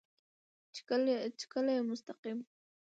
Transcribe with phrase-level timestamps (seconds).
[1.41, 2.39] چې کله يې مستقيم